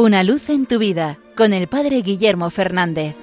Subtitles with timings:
[0.00, 3.16] Una luz en tu vida con el Padre Guillermo Fernández.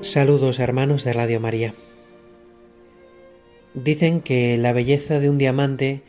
[0.00, 1.74] Saludos hermanos de Radio María.
[3.74, 6.00] Dicen que la belleza de un diamante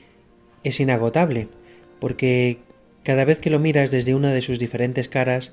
[0.64, 1.50] es inagotable,
[2.00, 2.60] porque
[3.04, 5.52] cada vez que lo miras desde una de sus diferentes caras,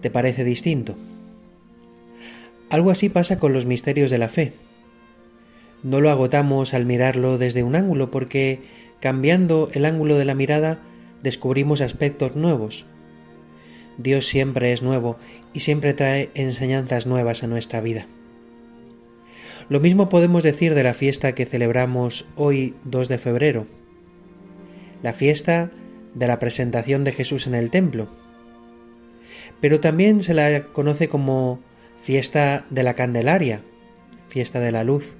[0.00, 0.96] te parece distinto.
[2.70, 4.54] Algo así pasa con los misterios de la fe.
[5.82, 10.80] No lo agotamos al mirarlo desde un ángulo porque cambiando el ángulo de la mirada
[11.22, 12.86] descubrimos aspectos nuevos.
[13.98, 15.18] Dios siempre es nuevo
[15.52, 18.06] y siempre trae enseñanzas nuevas a nuestra vida.
[19.68, 23.66] Lo mismo podemos decir de la fiesta que celebramos hoy 2 de febrero,
[25.02, 25.70] la fiesta
[26.14, 28.08] de la presentación de Jesús en el templo.
[29.60, 31.60] Pero también se la conoce como
[32.00, 33.60] fiesta de la Candelaria,
[34.28, 35.18] fiesta de la luz.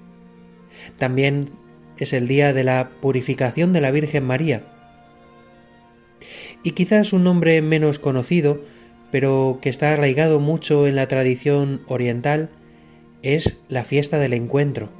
[0.96, 1.50] También
[1.98, 4.64] es el día de la purificación de la Virgen María.
[6.62, 8.62] Y quizás un nombre menos conocido,
[9.10, 12.50] pero que está arraigado mucho en la tradición oriental,
[13.22, 14.90] es la fiesta del encuentro.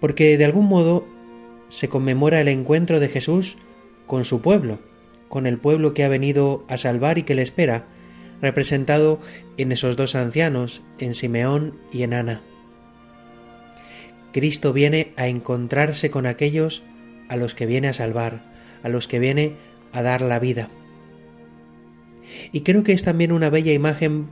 [0.00, 1.06] Porque de algún modo
[1.68, 3.58] se conmemora el encuentro de Jesús
[4.06, 4.80] con su pueblo,
[5.28, 7.86] con el pueblo que ha venido a salvar y que le espera,
[8.42, 9.20] representado
[9.56, 12.42] en esos dos ancianos, en Simeón y en Ana.
[14.32, 16.82] Cristo viene a encontrarse con aquellos
[17.28, 18.42] a los que viene a salvar,
[18.82, 19.54] a los que viene
[19.92, 20.68] a dar la vida.
[22.52, 24.28] Y creo que es también una bella imagen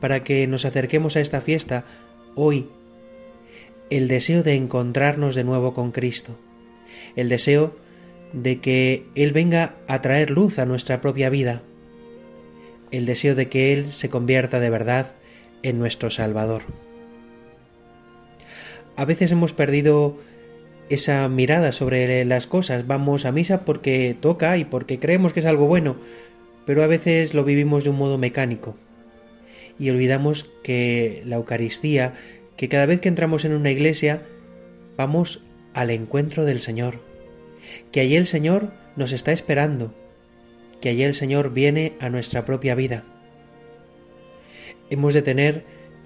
[0.00, 1.84] para que nos acerquemos a esta fiesta
[2.34, 2.68] hoy,
[3.90, 6.38] el deseo de encontrarnos de nuevo con Cristo,
[7.16, 7.74] el deseo
[8.32, 11.62] de que Él venga a traer luz a nuestra propia vida,
[12.90, 15.16] el deseo de que Él se convierta de verdad
[15.62, 16.62] en nuestro Salvador.
[18.96, 20.16] A veces hemos perdido
[20.88, 25.46] esa mirada sobre las cosas, vamos a misa porque toca y porque creemos que es
[25.46, 25.96] algo bueno,
[26.66, 28.76] pero a veces lo vivimos de un modo mecánico.
[29.78, 32.14] Y olvidamos que la Eucaristía,
[32.56, 34.22] que cada vez que entramos en una iglesia,
[34.96, 37.00] vamos al encuentro del Señor,
[37.90, 39.92] que allí el Señor nos está esperando,
[40.80, 43.04] que allí el Señor viene a nuestra propia vida.
[44.90, 45.64] Hemos de tener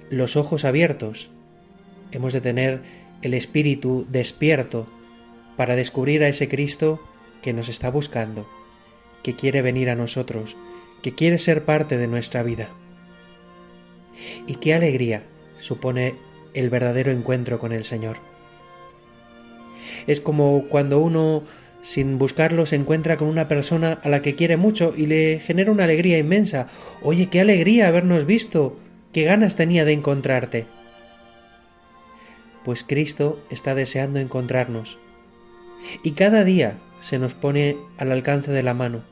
[0.08, 1.30] los ojos abiertos,
[2.12, 2.82] hemos de tener
[3.22, 4.86] el espíritu despierto
[5.56, 7.00] para descubrir a ese Cristo
[7.42, 8.48] que nos está buscando,
[9.22, 10.56] que quiere venir a nosotros,
[11.02, 12.68] que quiere ser parte de nuestra vida.
[14.46, 15.22] Y qué alegría
[15.58, 16.14] supone
[16.54, 18.18] el verdadero encuentro con el Señor.
[20.06, 21.44] Es como cuando uno
[21.82, 25.70] sin buscarlo se encuentra con una persona a la que quiere mucho y le genera
[25.70, 26.68] una alegría inmensa.
[27.02, 28.78] Oye, qué alegría habernos visto,
[29.12, 30.66] qué ganas tenía de encontrarte.
[32.64, 34.98] Pues Cristo está deseando encontrarnos.
[36.02, 39.04] Y cada día se nos pone al alcance de la mano.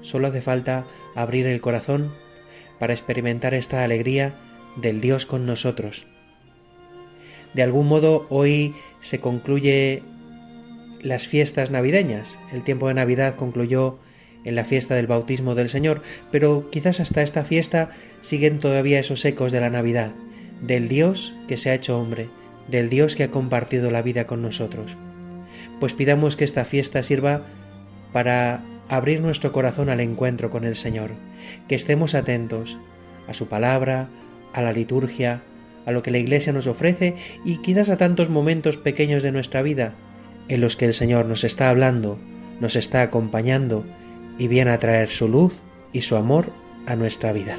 [0.00, 2.14] Solo hace falta abrir el corazón
[2.78, 4.38] para experimentar esta alegría
[4.76, 6.06] del Dios con nosotros.
[7.54, 10.02] De algún modo hoy se concluye
[11.00, 12.38] las fiestas navideñas.
[12.52, 13.98] El tiempo de Navidad concluyó
[14.44, 17.90] en la fiesta del bautismo del Señor, pero quizás hasta esta fiesta
[18.20, 20.12] siguen todavía esos ecos de la Navidad,
[20.60, 22.28] del Dios que se ha hecho hombre,
[22.68, 24.96] del Dios que ha compartido la vida con nosotros.
[25.80, 27.46] Pues pidamos que esta fiesta sirva
[28.12, 31.10] para abrir nuestro corazón al encuentro con el Señor,
[31.68, 32.78] que estemos atentos
[33.28, 34.08] a su palabra,
[34.52, 35.42] a la liturgia,
[35.84, 37.14] a lo que la Iglesia nos ofrece
[37.44, 39.94] y quizás a tantos momentos pequeños de nuestra vida
[40.48, 42.18] en los que el Señor nos está hablando,
[42.60, 43.84] nos está acompañando
[44.38, 45.62] y viene a traer su luz
[45.92, 46.52] y su amor
[46.86, 47.58] a nuestra vida.